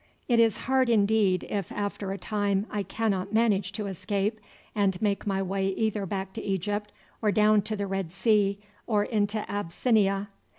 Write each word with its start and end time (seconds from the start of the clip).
It 0.27 0.39
is 0.39 0.57
hard 0.65 0.89
indeed 0.89 1.45
if 1.47 1.71
after 1.71 2.11
a 2.11 2.17
time 2.17 2.65
I 2.71 2.81
cannot 2.81 3.33
manage 3.33 3.71
to 3.73 3.85
escape, 3.85 4.39
and 4.73 4.93
to 4.93 5.03
make 5.03 5.27
my 5.27 5.43
way 5.43 5.67
either 5.67 6.07
back 6.07 6.33
to 6.33 6.41
Egypt 6.41 6.91
or 7.21 7.31
down 7.31 7.61
to 7.61 7.75
the 7.75 7.85
Red 7.85 8.11
Sea, 8.11 8.57
or 8.87 9.03
into 9.03 9.47
Abyssinia. 9.47 10.29